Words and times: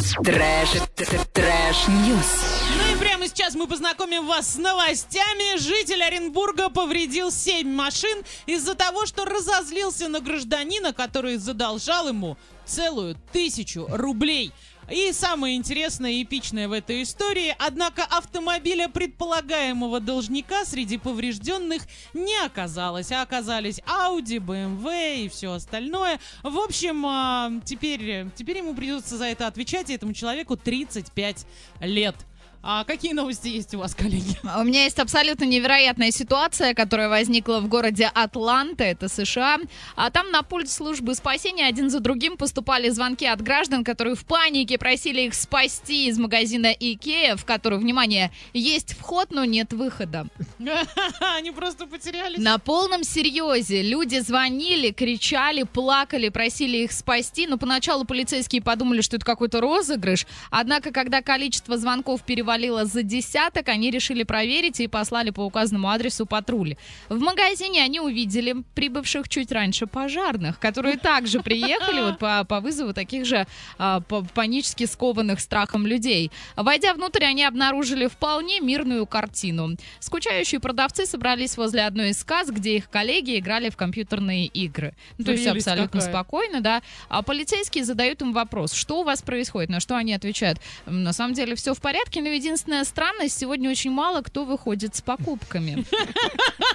Trash, 0.00 0.70
trash 1.34 1.82
news. 1.82 2.30
Ну 2.78 2.94
и 2.94 2.98
прямо 2.98 3.28
сейчас 3.28 3.54
мы 3.54 3.66
познакомим 3.66 4.26
вас 4.26 4.54
с 4.54 4.56
новостями. 4.56 5.58
Житель 5.58 6.02
Оренбурга 6.02 6.70
повредил 6.70 7.30
7 7.30 7.68
машин 7.68 8.24
из-за 8.46 8.74
того, 8.74 9.04
что 9.04 9.26
разозлился 9.26 10.08
на 10.08 10.20
гражданина, 10.20 10.94
который 10.94 11.36
задолжал 11.36 12.08
ему 12.08 12.38
целую 12.64 13.14
тысячу 13.32 13.86
рублей. 13.90 14.52
И 14.90 15.12
самое 15.12 15.56
интересное 15.56 16.10
и 16.10 16.24
эпичное 16.24 16.66
в 16.66 16.72
этой 16.72 17.04
истории, 17.04 17.54
однако 17.60 18.02
автомобиля 18.02 18.88
предполагаемого 18.88 20.00
должника 20.00 20.64
среди 20.64 20.98
поврежденных 20.98 21.82
не 22.12 22.36
оказалось, 22.44 23.12
а 23.12 23.22
оказались 23.22 23.78
Audi, 23.86 24.38
BMW 24.38 25.26
и 25.26 25.28
все 25.28 25.52
остальное. 25.52 26.18
В 26.42 26.58
общем, 26.58 27.06
а, 27.06 27.52
теперь, 27.64 28.26
теперь 28.34 28.58
ему 28.58 28.74
придется 28.74 29.16
за 29.16 29.26
это 29.26 29.46
отвечать, 29.46 29.90
и 29.90 29.94
этому 29.94 30.12
человеку 30.12 30.56
35 30.56 31.46
лет. 31.82 32.16
А 32.62 32.84
какие 32.84 33.14
новости 33.14 33.48
есть 33.48 33.74
у 33.74 33.78
вас, 33.78 33.94
коллеги? 33.94 34.36
У 34.58 34.64
меня 34.64 34.84
есть 34.84 34.98
абсолютно 34.98 35.44
невероятная 35.44 36.10
ситуация, 36.10 36.74
которая 36.74 37.08
возникла 37.08 37.60
в 37.60 37.68
городе 37.68 38.10
Атланта, 38.12 38.84
это 38.84 39.08
США. 39.08 39.60
А 39.96 40.10
там 40.10 40.30
на 40.30 40.42
пульт 40.42 40.68
службы 40.68 41.14
спасения 41.14 41.66
один 41.66 41.88
за 41.88 42.00
другим 42.00 42.36
поступали 42.36 42.90
звонки 42.90 43.24
от 43.24 43.40
граждан, 43.40 43.82
которые 43.82 44.14
в 44.14 44.26
панике 44.26 44.76
просили 44.76 45.22
их 45.22 45.34
спасти 45.34 46.08
из 46.08 46.18
магазина 46.18 46.66
Икея, 46.66 47.36
в 47.36 47.46
который, 47.46 47.78
внимание, 47.78 48.30
есть 48.52 48.92
вход, 48.92 49.28
но 49.30 49.46
нет 49.46 49.72
выхода. 49.72 50.26
Они 51.38 51.52
просто 51.52 51.86
потерялись. 51.86 52.38
На 52.38 52.58
полном 52.58 53.04
серьезе 53.04 53.80
люди 53.80 54.18
звонили, 54.18 54.90
кричали, 54.90 55.62
плакали, 55.62 56.28
просили 56.28 56.78
их 56.78 56.92
спасти. 56.92 57.46
Но 57.46 57.56
поначалу 57.56 58.04
полицейские 58.04 58.60
подумали, 58.60 59.00
что 59.00 59.16
это 59.16 59.24
какой-то 59.24 59.62
розыгрыш. 59.62 60.26
Однако, 60.50 60.90
когда 60.90 61.22
количество 61.22 61.78
звонков 61.78 62.22
перевалило 62.22 62.49
за 62.58 63.02
десяток, 63.02 63.68
они 63.68 63.90
решили 63.90 64.22
проверить 64.24 64.80
и 64.80 64.88
послали 64.88 65.30
по 65.30 65.42
указанному 65.44 65.88
адресу 65.88 66.26
патруль. 66.26 66.76
В 67.08 67.20
магазине 67.20 67.82
они 67.82 68.00
увидели 68.00 68.56
прибывших 68.74 69.28
чуть 69.28 69.52
раньше 69.52 69.86
пожарных, 69.86 70.58
которые 70.58 70.96
также 71.02 71.40
приехали 71.40 72.00
вот 72.00 72.18
по, 72.18 72.44
по 72.44 72.60
вызову 72.60 72.92
таких 72.92 73.24
же 73.24 73.46
а, 73.78 74.00
по- 74.00 74.22
панически 74.22 74.86
скованных 74.86 75.40
страхом 75.40 75.86
людей. 75.86 76.30
Войдя 76.56 76.94
внутрь, 76.94 77.24
они 77.24 77.44
обнаружили 77.44 78.06
вполне 78.08 78.60
мирную 78.60 79.06
картину. 79.06 79.76
Скучающие 80.00 80.60
продавцы 80.60 81.06
собрались 81.06 81.56
возле 81.56 81.82
одной 81.86 82.10
из 82.10 82.24
касс, 82.24 82.48
где 82.50 82.76
их 82.76 82.90
коллеги 82.90 83.38
играли 83.38 83.70
в 83.70 83.76
компьютерные 83.76 84.46
игры. 84.46 84.94
Ну, 85.18 85.24
то 85.24 85.32
есть 85.32 85.46
абсолютно 85.46 86.00
какая. 86.00 86.10
спокойно, 86.12 86.60
да. 86.60 86.82
А 87.08 87.22
полицейские 87.22 87.84
задают 87.84 88.20
им 88.22 88.32
вопрос, 88.32 88.72
что 88.72 89.00
у 89.00 89.04
вас 89.04 89.22
происходит, 89.22 89.70
на 89.70 89.80
что 89.80 89.96
они 89.96 90.12
отвечают. 90.14 90.58
«М, 90.86 91.02
На 91.04 91.12
самом 91.12 91.34
деле 91.34 91.54
все 91.54 91.74
в 91.74 91.80
порядке, 91.80 92.20
но 92.22 92.28
единственная 92.40 92.84
странность, 92.84 93.38
сегодня 93.38 93.70
очень 93.70 93.90
мало 93.90 94.22
кто 94.22 94.44
выходит 94.44 94.96
с 94.96 95.00
покупками. 95.02 95.84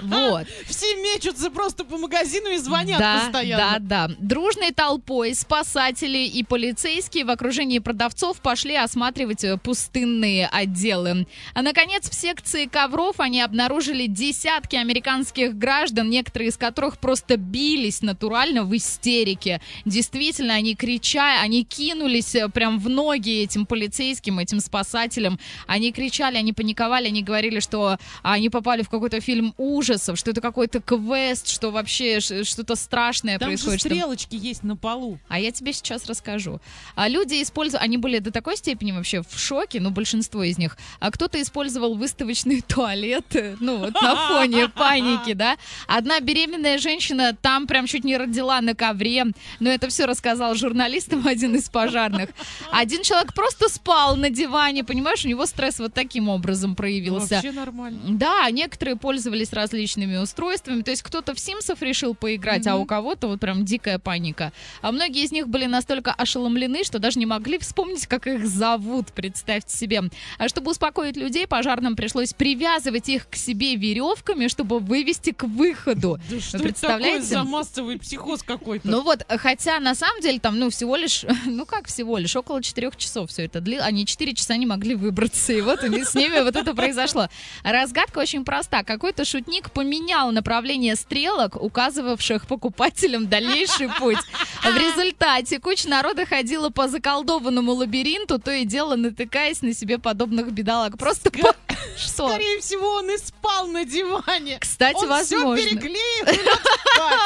Вот. 0.02 0.46
Все 0.68 0.86
мечутся 0.98 1.50
просто 1.50 1.86
по 1.86 1.98
магазину 1.98 2.50
и 2.52 2.58
звонят 2.58 3.00
Да, 3.00 3.22
постоянно. 3.24 3.80
да, 3.80 4.08
да. 4.08 4.16
Дружной 4.20 4.72
толпой 4.72 5.34
спасатели 5.34 6.18
и 6.28 6.44
полицейские 6.44 7.24
в 7.26 7.30
окружении 7.32 7.80
продавцов 7.80 8.38
пошли 8.42 8.76
осматривать 8.76 9.44
э, 9.46 9.58
пустынные 9.58 10.48
отделы. 10.48 11.26
А, 11.54 11.62
наконец, 11.62 12.10
в 12.10 12.14
секции 12.14 12.66
ковров 12.66 13.20
они 13.20 13.42
обнаружили 13.42 14.06
десятки 14.08 14.76
американских 14.76 15.56
граждан, 15.58 16.10
некоторые 16.10 16.50
из 16.50 16.58
которых 16.58 16.98
просто 17.00 17.38
бились 17.38 18.02
натурально 18.02 18.64
в 18.64 18.76
истерике. 18.76 19.62
Действительно, 19.86 20.56
они 20.56 20.76
кричали, 20.76 21.42
они 21.42 21.64
кинулись 21.64 22.36
э, 22.36 22.50
прям 22.50 22.80
в 22.80 22.90
ноги 22.90 23.42
этим 23.44 23.66
полицейским, 23.66 24.40
этим 24.40 24.60
спасателям. 24.60 25.40
Они 25.68 25.92
кричали, 25.92 26.38
они 26.38 26.54
паниковали, 26.54 27.08
они 27.08 27.24
говорили, 27.24 27.60
что 27.60 27.98
они 28.24 28.50
попали 28.50 28.82
в 28.84 28.90
какой-то 28.90 29.20
фильм 29.22 29.54
ужасов, 29.58 30.18
что 30.18 30.32
это 30.32 30.42
какой-то 30.42 30.82
квест, 30.82 31.48
что 31.50 31.72
вообще 31.72 32.20
что-то 32.20 32.76
страшное 32.76 33.38
Там 33.40 33.50
же 33.52 33.56
происходит. 33.58 33.80
что- 33.82 33.90
стрелочки 33.90 34.36
есть 34.36 34.64
на 34.64 34.76
полу. 34.76 35.20
а 35.28 35.40
я 35.40 35.52
тебе 35.52 35.74
сейчас 35.74 36.06
расскажу. 36.06 36.60
А 36.96 37.08
люди 37.08 37.42
используют, 37.42 37.84
они 37.84 37.98
были 37.98 38.20
до 38.20 38.32
такой 38.32 38.58
степени 38.58 38.92
вообще 38.92 39.22
в 39.22 39.38
шоке, 39.40 39.80
ну, 39.80 39.90
большинство 39.92 40.44
из 40.44 40.58
них. 40.58 40.78
А 41.00 41.12
кто-то 41.12 41.42
использовал 41.42 41.96
выставочные 41.96 42.62
туалеты, 42.68 43.58
ну, 43.60 43.78
вот 43.78 43.94
на 44.02 44.16
фоне 44.28 44.68
паники, 44.76 45.34
да. 45.34 45.58
Одна 45.88 46.20
беременная 46.20 46.78
женщина 46.78 47.36
там 47.42 47.68
прям 47.68 47.88
чуть 47.88 48.04
не 48.04 48.18
родила 48.18 48.62
на 48.62 48.76
ковре, 48.76 49.26
но 49.60 49.70
это 49.70 49.88
все 49.90 50.06
рассказал 50.06 50.56
журналистам 50.56 51.28
один 51.28 51.56
из 51.56 51.70
пожарных. 51.70 52.30
Один 52.72 53.04
человек 53.04 53.34
просто 53.34 53.70
спал 53.70 54.16
на 54.16 54.30
диване, 54.30 54.84
понимаешь, 54.84 55.26
у 55.26 55.28
него 55.28 55.45
стресс 55.46 55.80
вот 55.80 55.94
таким 55.94 56.30
образом 56.30 56.76
проявился. 56.76 57.36
Вообще 57.36 57.52
нормально. 57.52 58.00
Да, 58.10 58.50
некоторые 58.52 58.96
пользовались 58.96 59.54
различными 59.54 60.18
устройствами. 60.18 60.82
То 60.82 60.92
есть 60.92 61.04
кто-то 61.04 61.34
в 61.34 61.40
Симсов 61.40 61.82
решил 61.82 62.16
поиграть, 62.16 62.68
а 62.68 62.76
у 62.78 62.86
кого-то 62.86 63.28
вот 63.28 63.40
прям 63.40 63.66
дикая 63.66 64.00
паника. 64.00 64.52
А 64.82 64.92
многие 64.92 65.24
из 65.24 65.32
них 65.32 65.48
были 65.48 65.66
настолько 65.66 66.14
ошеломлены, 66.14 66.84
что 66.84 67.00
даже 67.00 67.20
не 67.20 67.26
могли 67.26 67.58
вспомнить, 67.60 68.08
как 68.08 68.28
их 68.28 68.46
зовут, 68.48 69.12
представьте 69.14 69.76
себе. 69.76 70.04
А 70.38 70.50
чтобы 70.50 70.72
успокоить 70.72 71.18
людей, 71.18 71.48
пожарным 71.48 71.96
пришлось 71.96 72.34
привязывать 72.34 73.10
их 73.10 73.30
к 73.30 73.36
себе 73.36 73.76
веревками, 73.76 74.48
чтобы 74.48 74.80
вывести 74.80 75.32
к 75.32 75.44
выходу. 75.44 76.20
Да 76.30 76.40
что 76.40 76.58
это 76.58 76.58
такое 76.58 76.72
представляете? 76.72 77.26
за 77.26 77.44
массовый 77.44 78.00
психоз 78.00 78.44
какой-то? 78.44 78.88
Ну 78.88 79.04
вот, 79.04 79.26
хотя 79.28 79.80
на 79.80 79.96
самом 79.96 80.22
деле 80.22 80.40
там, 80.40 80.60
ну, 80.60 80.70
всего 80.70 80.96
лишь, 80.96 81.26
ну 81.46 81.66
как 81.66 81.88
всего 81.88 82.18
лишь, 82.18 82.36
около 82.36 82.62
четырех 82.62 82.98
часов 82.98 83.30
все 83.30 83.46
это 83.46 83.62
длилось. 83.62 83.86
Они 83.86 84.06
четыре 84.06 84.34
часа 84.34 84.58
не 84.58 84.66
могли 84.66 84.96
выбраться, 84.96 85.35
и 85.50 85.62
вот 85.62 85.82
с 85.82 86.16
ними 86.16 86.42
вот 86.42 86.56
это 86.56 86.74
произошло. 86.74 87.28
Разгадка 87.64 88.20
очень 88.20 88.46
проста. 88.46 88.84
Какой-то 88.84 89.26
шутник 89.26 89.72
поменял 89.72 90.32
направление 90.32 90.96
стрелок, 90.96 91.62
указывавших 91.62 92.48
покупателям 92.48 93.28
дальнейший 93.28 93.90
путь. 94.00 94.18
В 94.64 94.78
результате 94.78 95.60
куча 95.60 95.90
народа 95.90 96.26
ходила 96.26 96.70
по 96.70 96.88
заколдованному 96.88 97.74
лабиринту, 97.74 98.40
то 98.40 98.52
и 98.52 98.66
дело 98.66 98.96
натыкаясь 98.96 99.62
на 99.62 99.74
себе 99.74 99.98
подобных 99.98 100.52
бедолаг. 100.52 100.98
Просто 100.98 101.32
по... 101.32 101.56
Что? 101.98 102.30
Скорее 102.30 102.60
всего, 102.60 102.88
он 102.96 103.10
и 103.12 103.18
спал 103.18 103.68
на 103.68 103.86
диване. 103.86 104.58
Кстати, 104.60 104.98
он 104.98 105.10
возможно. 105.10 105.56
все 105.58 105.70
переклеил. 105.70 106.26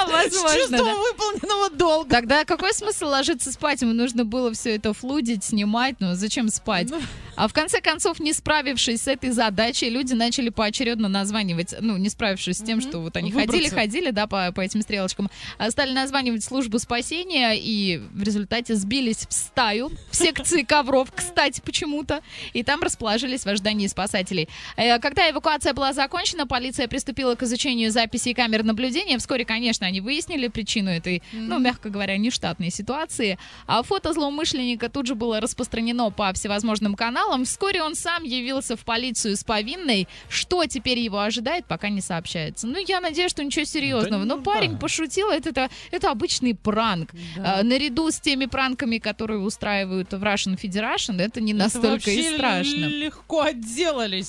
Возможно, 0.08 0.50
С 0.50 0.56
чувством 0.56 0.86
да. 0.86 0.96
выполненного 0.96 1.70
долга. 1.70 2.10
Тогда 2.10 2.44
какой 2.46 2.74
смысл 2.74 3.06
ложиться 3.08 3.52
спать? 3.52 3.82
Ему 3.82 3.94
нужно 3.94 4.26
было 4.26 4.52
все 4.54 4.76
это 4.76 4.94
флудить, 4.94 5.44
снимать, 5.44 5.96
ну 6.00 6.16
зачем 6.16 6.50
спать? 6.50 6.90
Ну. 6.90 7.00
А 7.36 7.48
в 7.48 7.54
конце 7.54 7.80
концов, 7.80 8.20
не 8.20 8.34
справившись 8.34 9.04
с 9.04 9.08
этой 9.08 9.30
задачей, 9.30 9.90
люди 9.90 10.14
начали 10.14 10.50
поочередно 10.50 11.08
названивать, 11.08 11.74
ну, 11.80 11.96
не 11.98 12.10
справившись 12.10 12.58
с 12.58 12.62
тем, 12.62 12.80
Мгм. 12.80 12.90
что 12.90 13.00
вот 13.00 13.16
они 13.16 13.32
Выбраться. 13.32 13.52
ходили, 13.54 13.70
ходили, 13.70 14.12
да, 14.12 14.28
по, 14.28 14.52
по 14.52 14.62
этим 14.62 14.82
стрелочкам, 14.82 15.30
а 15.58 15.72
стали 15.72 15.94
названивать 15.94 16.44
службу 16.44 16.80
спасения 16.80 17.54
и 17.56 17.98
в 17.98 18.24
результате 18.24 18.76
сбились 18.76 19.26
в 19.30 19.34
стаю 19.34 19.92
в 20.12 20.16
секции 20.16 20.64
ковров, 20.64 21.10
кстати, 21.16 21.62
почему-то, 21.64 22.22
и 22.54 22.64
там 22.64 22.82
расположились 22.82 23.44
в 23.44 23.48
ожидании 23.48 23.88
спасателей. 23.88 24.49
Э, 24.78 25.00
Когда 25.00 25.30
эвакуация 25.30 25.74
была 25.74 25.94
закончена, 25.94 26.48
полиция 26.48 26.88
приступила 26.88 27.36
к 27.36 27.44
изучению 27.44 27.92
записей 27.92 28.34
камер 28.34 28.64
наблюдения. 28.64 29.18
Вскоре, 29.18 29.46
конечно, 29.46 29.88
они 29.88 30.02
выяснили 30.02 30.48
причину 30.48 30.90
этой, 30.90 31.22
ну, 31.32 31.60
мягко 31.60 31.90
говоря, 31.90 32.18
нештатной 32.18 32.72
ситуации. 32.72 33.38
А 33.68 33.84
фото 33.84 34.14
злоумышленника 34.14 34.90
тут 34.90 35.08
же 35.08 35.16
было 35.16 35.40
распространено 35.40 36.10
по 36.12 36.32
всевозможным 36.34 36.96
каналам. 36.96 37.46
Вскоре 37.46 37.82
он 37.84 37.96
сам 37.96 38.24
явился 38.24 38.76
в 38.76 38.86
полицию 38.86 39.36
с 39.36 39.44
повинной. 39.44 40.08
Что 40.30 40.66
теперь 40.66 41.00
его 41.00 41.20
ожидает, 41.20 41.66
пока 41.66 41.90
не 41.90 42.02
сообщается. 42.02 42.68
Ну, 42.68 42.78
я 42.86 43.00
надеюсь, 43.00 43.32
что 43.32 43.44
ничего 43.44 43.66
серьезного. 43.66 44.24
ну 44.24 44.38
Но 44.38 44.42
парень 44.42 44.74
да. 44.74 44.78
пошутил, 44.78 45.30
это, 45.30 45.50
это, 45.50 45.70
это 45.92 46.12
обычный 46.12 46.56
пранк. 46.56 47.12
Да. 47.36 47.60
А, 47.60 47.64
наряду 47.64 48.12
с 48.12 48.20
теми 48.20 48.46
пранками, 48.46 48.98
которые 48.98 49.40
устраивают 49.40 50.12
в 50.12 50.24
Russian 50.24 50.60
Federation, 50.60 51.22
это 51.22 51.42
не 51.42 51.54
Это 51.54 51.64
настолько 51.64 52.12
и 52.12 52.36
страшно. 52.36 52.86
легко 52.86 53.42
отделались 53.42 54.29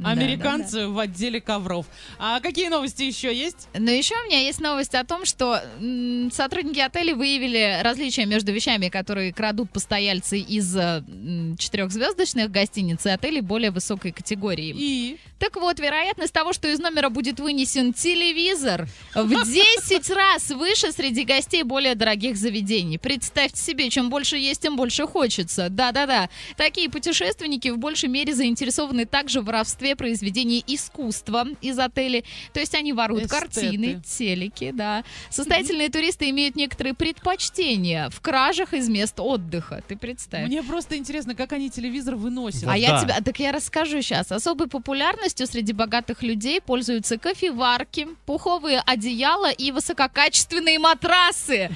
Да, 0.00 0.10
американцы 0.10 0.88
в 0.88 0.98
отделе 0.98 1.40
ковров. 1.40 1.86
А 2.18 2.40
какие 2.40 2.68
новости 2.68 3.02
еще 3.02 3.34
есть? 3.34 3.68
Но 3.74 3.90
еще 3.90 4.14
у 4.22 4.26
меня 4.26 4.40
есть 4.40 4.60
новость 4.60 4.94
о 4.94 5.04
том, 5.04 5.24
что 5.24 5.60
м, 5.80 6.30
сотрудники 6.32 6.78
отеля 6.80 7.14
выявили 7.14 7.80
различия 7.82 8.26
между 8.26 8.52
вещами, 8.52 8.88
которые 8.88 9.32
крадут 9.32 9.70
постояльцы 9.70 10.38
из 10.38 10.74
э, 10.76 11.02
четырехзвездочных 11.58 12.50
гостиниц 12.50 13.04
и 13.06 13.10
отелей 13.10 13.40
более 13.40 13.70
высокой 13.70 14.12
категории. 14.12 14.74
И 14.76 15.18
Так 15.38 15.56
вот, 15.56 15.78
вероятность 15.80 16.32
того, 16.32 16.52
что 16.52 16.68
из 16.68 16.78
номера 16.80 17.08
будет 17.08 17.40
вынесен 17.40 17.92
телевизор, 17.92 18.88
в 19.14 19.28
10 19.44 20.10
раз 20.14 20.50
выше 20.50 20.92
среди 20.92 21.24
гостей 21.24 21.62
более 21.62 21.94
дорогих 21.94 22.36
заведений. 22.36 22.98
Представьте 22.98 23.60
себе, 23.60 23.88
чем 23.90 24.10
больше 24.10 24.36
есть, 24.36 24.62
тем 24.62 24.76
больше 24.76 25.06
хочется. 25.06 25.68
Да-да-да. 25.70 26.28
Такие 26.56 26.90
путешественники 26.90 27.68
в 27.68 27.78
большей 27.78 28.08
мере 28.08 28.34
заинтересованы 28.34 29.06
также 29.06 29.40
в 29.40 29.44
воровстве 29.46 29.89
себе 29.90 29.96
произведения 29.96 30.62
искусства 30.66 31.46
из 31.60 31.78
отелей. 31.78 32.24
То 32.52 32.60
есть 32.60 32.74
они 32.74 32.92
воруют 32.92 33.24
Эстеты. 33.24 33.40
картины, 33.40 34.02
телеки, 34.06 34.70
да. 34.72 35.04
Состоятельные 35.30 35.88
туристы 35.88 36.30
имеют 36.30 36.56
некоторые 36.56 36.94
предпочтения 36.94 38.08
в 38.10 38.20
кражах 38.20 38.72
из 38.74 38.88
мест 38.88 39.18
отдыха. 39.18 39.82
Ты 39.88 39.96
представь. 39.96 40.46
Мне 40.46 40.62
просто 40.62 40.96
интересно, 40.96 41.34
как 41.34 41.52
они 41.52 41.70
телевизор 41.70 42.14
выносят. 42.14 42.64
А 42.64 42.66
Вот 42.68 42.74
я 42.76 42.90
да. 42.90 43.00
тебе, 43.00 43.14
так 43.24 43.38
я 43.40 43.52
расскажу 43.52 44.00
сейчас. 44.02 44.30
Особой 44.30 44.68
популярностью 44.68 45.46
среди 45.46 45.72
богатых 45.72 46.22
людей 46.22 46.60
пользуются 46.60 47.18
кофеварки, 47.18 48.08
пуховые 48.26 48.82
одеяла 48.86 49.50
и 49.50 49.72
высококачественные 49.72 50.78
матрасы. 50.78 51.70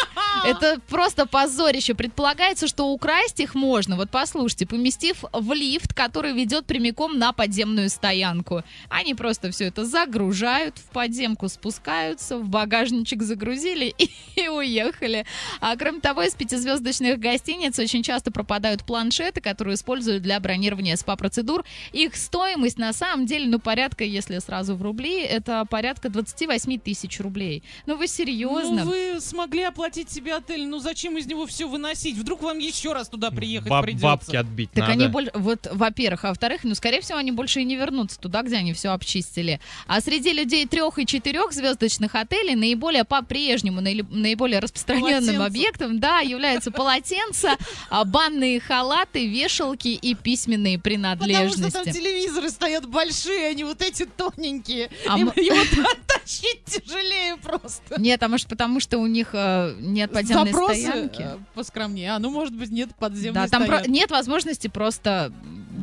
Это 0.46 0.80
просто 0.88 1.26
позорище. 1.26 1.94
Предполагается, 1.94 2.66
что 2.66 2.88
украсть 2.88 3.40
их 3.40 3.54
можно, 3.54 3.96
вот 3.96 4.10
послушайте, 4.10 4.66
поместив 4.66 5.24
в 5.32 5.52
лифт, 5.52 5.94
который 5.94 6.32
ведет 6.32 6.66
прямиком 6.66 7.18
на 7.18 7.32
подземную 7.32 7.59
стоянку. 7.88 8.62
Они 8.88 9.14
просто 9.14 9.50
все 9.50 9.66
это 9.66 9.84
загружают, 9.84 10.78
в 10.78 10.84
подземку 10.90 11.48
спускаются, 11.48 12.38
в 12.38 12.48
багажничек 12.48 13.22
загрузили 13.22 13.94
и, 13.96 14.10
и 14.36 14.48
уехали. 14.48 15.24
А 15.60 15.76
кроме 15.76 16.00
того, 16.00 16.22
из 16.22 16.34
пятизвездочных 16.34 17.18
гостиниц 17.18 17.78
очень 17.78 18.02
часто 18.02 18.30
пропадают 18.30 18.84
планшеты, 18.84 19.40
которые 19.40 19.74
используют 19.74 20.22
для 20.22 20.38
бронирования 20.40 20.96
СПА-процедур. 20.96 21.64
Их 21.92 22.16
стоимость 22.16 22.78
на 22.78 22.92
самом 22.92 23.26
деле, 23.26 23.46
ну, 23.46 23.58
порядка, 23.58 24.04
если 24.04 24.38
сразу 24.38 24.76
в 24.76 24.82
рубли, 24.82 25.20
это 25.22 25.64
порядка 25.68 26.08
28 26.08 26.78
тысяч 26.78 27.20
рублей. 27.20 27.62
Ну, 27.86 27.96
вы 27.96 28.06
серьезно? 28.06 28.84
Ну, 28.84 28.90
вы 28.90 29.20
смогли 29.20 29.62
оплатить 29.62 30.10
себе 30.10 30.34
отель, 30.34 30.66
ну 30.66 30.78
зачем 30.78 31.18
из 31.18 31.26
него 31.26 31.46
все 31.46 31.68
выносить? 31.68 32.16
Вдруг 32.16 32.42
вам 32.42 32.58
еще 32.58 32.92
раз 32.92 33.08
туда 33.08 33.30
приехать 33.30 33.68
Баб- 33.70 33.84
придется? 33.84 34.06
бабки 34.06 34.36
отбить 34.36 34.70
Так 34.70 34.88
надо. 34.88 34.92
они 34.92 35.06
больше, 35.08 35.30
вот, 35.34 35.68
во-первых, 35.72 36.24
а 36.24 36.28
во-вторых, 36.28 36.60
ну, 36.64 36.74
скорее 36.74 37.00
всего, 37.00 37.18
они 37.18 37.32
больше 37.32 37.49
и 37.58 37.64
не 37.64 37.76
вернутся 37.76 38.18
туда, 38.20 38.42
где 38.42 38.56
они 38.56 38.72
все 38.72 38.90
обчистили. 38.90 39.60
А 39.86 40.00
среди 40.00 40.32
людей 40.32 40.66
трех 40.66 40.98
и 40.98 41.06
четырех 41.06 41.52
звездочных 41.52 42.14
отелей 42.14 42.54
наиболее 42.54 43.04
по-прежнему, 43.04 43.80
наиболее 43.80 44.60
распространенным 44.60 45.10
Полотенца. 45.36 45.44
объектом, 45.46 46.00
да, 46.00 46.20
являются 46.20 46.70
полотенца, 46.70 47.56
а, 47.88 48.04
банные 48.04 48.60
халаты, 48.60 49.26
вешалки 49.26 49.88
и 49.88 50.14
письменные 50.14 50.78
Потому 50.78 50.98
что 50.98 51.10
там 51.10 51.18
принадлежности. 51.28 51.92
телевизоры 51.92 52.50
стоят 52.50 52.86
большие, 52.88 53.48
они 53.48 53.64
вот 53.64 53.82
эти 53.82 54.04
тоненькие. 54.06 54.90
А 55.08 55.18
Им 55.18 55.32
его 55.36 55.86
тащить 56.06 56.64
тяжелее 56.64 57.36
просто. 57.36 58.00
Нет, 58.00 58.22
а 58.22 58.28
может 58.28 58.48
потому, 58.48 58.80
что 58.80 58.98
у 58.98 59.06
них 59.06 59.30
э, 59.32 59.74
нет 59.80 60.12
подземной 60.12 60.52
Запросы 60.52 60.80
стоянки? 60.82 61.22
э, 61.22 61.38
поскромнее. 61.54 62.12
А, 62.12 62.18
ну, 62.18 62.30
может 62.30 62.54
быть, 62.54 62.70
нет 62.70 62.90
подземной 62.98 63.32
Да, 63.42 63.48
там 63.48 63.66
про- 63.66 63.86
нет 63.86 64.10
возможности 64.10 64.68
просто 64.68 65.32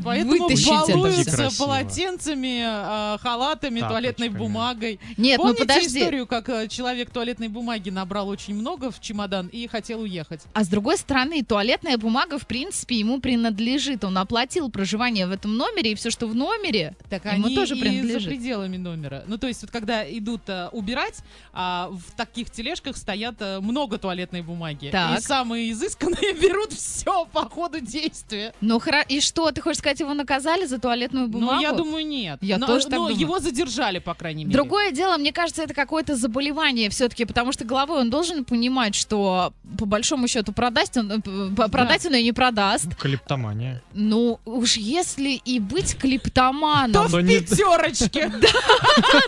Поэтому 0.07 0.48
вытащить 0.48 0.68
балуются 0.68 1.50
полотенцами, 1.57 3.15
э, 3.15 3.18
халатами, 3.19 3.80
туалетной 3.80 4.27
Тапочками. 4.27 4.38
бумагой. 4.38 5.00
Нет, 5.18 5.38
Помните 5.38 5.63
ну 5.63 5.68
подожди. 5.68 6.00
историю, 6.00 6.27
как 6.27 6.50
э, 6.50 6.68
человек 6.68 7.09
туалетной 7.12 7.48
бумаги 7.48 7.89
набрал 7.89 8.30
очень 8.30 8.56
много 8.56 8.92
в 8.92 9.00
чемодан 9.00 9.48
и 9.48 9.68
хотел 9.68 10.01
уехать? 10.01 10.42
А 10.54 10.63
с 10.63 10.68
другой 10.68 10.98
стороны, 10.98 11.44
туалетная 11.44 11.98
бумага, 11.98 12.38
в 12.39 12.48
принципе, 12.48 12.95
ему 12.95 13.19
принадлежит. 13.19 14.04
Он 14.04 14.18
оплатил 14.18 14.69
проживание 14.69 15.27
в 15.27 15.31
этом 15.31 15.57
номере, 15.57 15.92
и 15.92 15.95
все, 15.95 16.09
что 16.09 16.27
в 16.27 16.36
номере, 16.36 16.95
Так 17.09 17.25
Ему 17.25 17.48
они 17.48 17.56
тоже 17.56 17.75
и 17.75 17.81
принадлежит. 17.81 18.24
за 18.24 18.30
пределами 18.30 18.77
номера. 18.77 19.24
Ну, 19.27 19.38
то 19.38 19.48
есть, 19.48 19.62
вот 19.62 19.71
когда 19.71 20.09
идут 20.09 20.42
э, 20.48 20.69
убирать, 20.71 21.19
а, 21.54 21.89
в 21.92 22.15
таких 22.15 22.50
тележках 22.50 22.98
стоят 22.98 23.36
э, 23.39 23.59
много 23.59 23.98
туалетной 23.98 24.42
бумаги. 24.42 24.89
Так. 24.92 25.19
И 25.19 25.21
самые 25.21 25.71
изысканные 25.71 26.33
берут 26.42 26.74
все 26.74 27.25
по 27.25 27.50
ходу 27.50 27.80
действия. 27.80 28.54
Ну, 28.62 28.80
хра... 28.80 29.01
и 29.01 29.19
что, 29.19 29.51
ты 29.51 29.62
хочешь 29.62 29.80
сказать, 29.80 29.96
его 29.99 30.13
наказали 30.13 30.65
за 30.65 30.79
туалетную 30.79 31.27
бумагу? 31.27 31.55
Ну, 31.55 31.61
я 31.61 31.71
думаю, 31.71 32.05
нет. 32.05 32.39
Я 32.41 32.57
но, 32.57 32.67
тоже 32.67 32.85
так 32.85 32.94
но 32.94 33.07
думаю. 33.07 33.19
его 33.19 33.39
задержали, 33.39 33.99
по 33.99 34.13
крайней 34.13 34.45
мере. 34.45 34.53
Другое 34.53 34.91
дело, 34.91 35.17
мне 35.17 35.31
кажется, 35.31 35.63
это 35.63 35.73
какое-то 35.73 36.15
заболевание 36.15 36.89
все-таки, 36.89 37.25
потому 37.25 37.51
что 37.51 37.65
головой 37.65 38.01
он 38.01 38.09
должен 38.09 38.45
понимать, 38.45 38.95
что 38.95 39.53
по 39.77 39.85
большому 39.85 40.27
счету 40.27 40.53
продать 40.53 40.95
он, 40.97 41.11
э, 41.11 41.69
продать 41.69 42.05
он 42.05 42.13
ее 42.13 42.23
не 42.23 42.31
продаст. 42.31 42.95
Клептомания. 42.95 43.81
Ну, 43.94 44.39
уж 44.45 44.77
если 44.77 45.31
и 45.31 45.59
быть 45.59 45.97
клиптоманом, 45.97 47.09
То 47.09 47.17
в 47.17 47.25
пятерочке. 47.25 48.27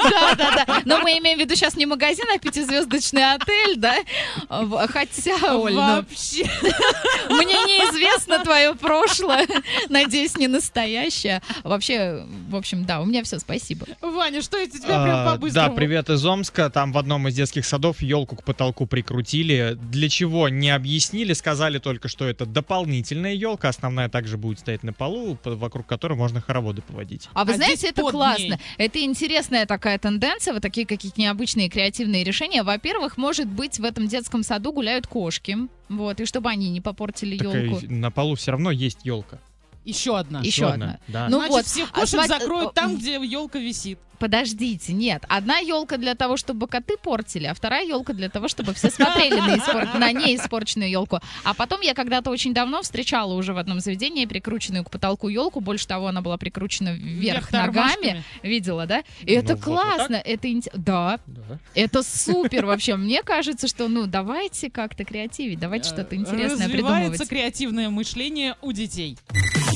да, 0.09 0.35
да, 0.35 0.65
да. 0.65 0.81
Но 0.85 0.99
мы 0.99 1.17
имеем 1.19 1.37
в 1.37 1.41
виду 1.41 1.55
сейчас 1.55 1.75
не 1.75 1.85
магазин, 1.85 2.25
а 2.33 2.37
пятизвездочный 2.37 3.33
отель, 3.33 3.75
да? 3.77 3.95
Хотя, 4.47 5.55
Оль, 5.55 5.73
ну, 5.73 5.79
Вообще. 5.79 6.49
мне 7.29 7.45
неизвестно 7.45 8.39
твое 8.39 8.75
прошлое. 8.75 9.47
Надеюсь, 9.89 10.37
не 10.37 10.47
настоящее. 10.59 11.41
Вообще, 11.63 12.25
в 12.49 12.55
общем, 12.55 12.85
да, 12.85 13.01
у 13.01 13.05
меня 13.05 13.23
все, 13.23 13.39
спасибо. 13.39 13.85
Ваня, 14.01 14.41
что 14.41 14.57
это 14.57 14.77
тебя 14.77 15.03
прям 15.03 15.15
А, 15.15 15.31
по-быстрому? 15.33 15.69
Да, 15.69 15.73
привет 15.75 16.09
из 16.09 16.23
Омска. 16.25 16.69
Там 16.69 16.91
в 16.91 16.97
одном 16.97 17.27
из 17.27 17.35
детских 17.35 17.65
садов 17.65 18.01
елку 18.01 18.35
к 18.35 18.43
потолку 18.43 18.85
прикрутили. 18.85 19.77
Для 19.81 20.09
чего 20.09 20.49
не 20.49 20.69
объяснили, 20.69 21.33
сказали 21.33 21.79
только, 21.79 22.07
что 22.07 22.25
это 22.27 22.45
дополнительная 22.45 23.33
елка. 23.33 23.69
Основная 23.69 24.09
также 24.09 24.37
будет 24.37 24.59
стоять 24.59 24.83
на 24.83 24.93
полу, 24.93 25.35
по- 25.35 25.55
вокруг 25.55 25.87
которой 25.87 26.13
можно 26.17 26.41
хороводы 26.41 26.81
поводить. 26.81 27.29
А 27.33 27.45
вы 27.45 27.53
А 27.53 27.55
знаете, 27.55 27.87
это 27.89 28.01
классно. 28.03 28.43
ней. 28.43 28.57
Это 28.77 29.01
интересная 29.03 29.65
такая 29.65 29.97
тенденция, 29.97 30.53
вот 30.53 30.61
такие 30.61 30.85
какие-то 30.85 31.19
необычные 31.19 31.69
креативные 31.69 32.23
решения. 32.23 32.63
Во-первых, 32.63 33.17
может 33.17 33.47
быть, 33.47 33.79
в 33.79 33.83
этом 33.83 34.07
детском 34.07 34.43
саду 34.43 34.71
гуляют 34.71 35.07
кошки. 35.07 35.57
Вот, 35.89 36.19
и 36.21 36.25
чтобы 36.25 36.49
они 36.49 36.69
не 36.69 36.81
попортили 36.81 37.35
Так, 37.37 37.51
елку. 37.55 37.79
э, 37.83 37.87
на 37.89 38.11
полу 38.11 38.35
все 38.35 38.51
равно 38.51 38.69
есть 38.69 38.99
елка. 39.05 39.39
Еще 39.89 40.17
одна. 40.17 40.41
Еще 40.41 40.67
одна. 40.67 40.99
Да. 41.07 41.27
Ну 41.29 41.37
Значит, 41.37 41.51
вот, 41.51 41.65
всех 41.65 41.89
а 41.91 41.99
кошек 42.01 42.09
смотри- 42.21 42.29
закроют 42.39 42.71
э, 42.71 42.73
там, 42.75 42.97
где 42.97 43.13
елка 43.15 43.59
висит. 43.59 43.99
Подождите, 44.19 44.91
нет. 44.91 45.23
Одна 45.29 45.59
елка 45.59 45.95
для 45.95 46.13
того, 46.13 46.35
чтобы 46.35 46.67
коты 46.67 46.97
портили, 47.01 47.45
а 47.45 47.53
вторая 47.53 47.85
елка 47.87 48.11
для 48.11 48.27
того, 48.27 48.49
чтобы 48.49 48.73
все 48.73 48.89
смотрели 48.91 49.39
на, 49.39 49.55
испор- 49.55 49.97
на 49.97 50.11
неиспорченную 50.11 50.89
елку. 50.91 51.19
А 51.45 51.53
потом 51.53 51.79
я 51.79 51.93
когда-то 51.93 52.29
очень 52.29 52.53
давно 52.53 52.81
встречала 52.81 53.33
уже 53.35 53.53
в 53.53 53.57
одном 53.57 53.79
заведении 53.79 54.25
прикрученную 54.25 54.83
к 54.83 54.91
потолку 54.91 55.29
елку. 55.29 55.61
Больше 55.61 55.87
того, 55.87 56.07
она 56.07 56.21
была 56.21 56.37
прикручена 56.37 56.89
вверх, 56.95 57.49
Вверх 57.49 57.51
ногами. 57.53 58.21
Видела, 58.43 58.85
да? 58.85 59.03
И 59.21 59.33
Ну 59.35 59.39
это 59.39 59.55
вот, 59.55 59.65
вот 59.65 59.81
классно. 59.83 60.15
это 60.17 60.47
инте- 60.49 60.71
Да, 60.73 61.19
Да. 61.25 61.57
это 61.73 62.03
супер 62.03 62.65
вообще. 62.65 62.97
Мне 62.97 63.23
кажется, 63.23 63.69
что, 63.69 63.87
ну, 63.87 64.05
давайте 64.05 64.69
как-то 64.69 65.05
креативить, 65.05 65.59
давайте 65.59 65.87
что-то 65.87 66.17
интересное 66.17 66.67
Развивается 66.67 66.69
придумывать. 66.99 67.29
креативное 67.29 67.89
мышление 67.89 68.55
у 68.61 68.73
детей. 68.73 69.17